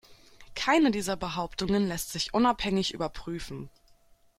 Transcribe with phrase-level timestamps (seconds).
[0.55, 3.69] Keine dieser Behauptungen lässt sich unabhängig überprüfen.